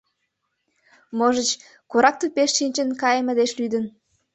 Можыч, 1.17 1.49
корак 1.91 2.15
тупеш 2.21 2.49
шинчын 2.57 2.89
кайыме 3.01 3.33
деч 3.39 3.51
лӱдын. 3.59 3.85